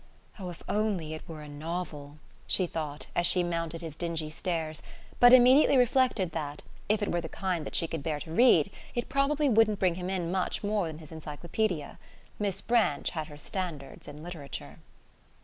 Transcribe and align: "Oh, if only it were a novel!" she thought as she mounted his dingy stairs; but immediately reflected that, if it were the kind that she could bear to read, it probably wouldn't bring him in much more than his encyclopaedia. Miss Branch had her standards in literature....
"Oh, 0.39 0.49
if 0.49 0.63
only 0.67 1.13
it 1.13 1.29
were 1.29 1.43
a 1.43 1.47
novel!" 1.47 2.17
she 2.47 2.65
thought 2.65 3.05
as 3.15 3.27
she 3.27 3.43
mounted 3.43 3.81
his 3.81 3.95
dingy 3.95 4.31
stairs; 4.31 4.81
but 5.19 5.31
immediately 5.31 5.77
reflected 5.77 6.31
that, 6.31 6.63
if 6.89 7.03
it 7.03 7.11
were 7.11 7.21
the 7.21 7.29
kind 7.29 7.67
that 7.67 7.75
she 7.75 7.85
could 7.87 8.01
bear 8.01 8.19
to 8.21 8.31
read, 8.31 8.71
it 8.95 9.09
probably 9.09 9.47
wouldn't 9.47 9.77
bring 9.77 9.93
him 9.93 10.09
in 10.09 10.31
much 10.31 10.63
more 10.63 10.87
than 10.87 10.97
his 10.97 11.11
encyclopaedia. 11.11 11.99
Miss 12.39 12.61
Branch 12.61 13.11
had 13.11 13.27
her 13.27 13.37
standards 13.37 14.07
in 14.07 14.23
literature.... 14.23 14.79